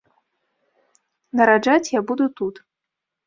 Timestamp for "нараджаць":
1.39-1.93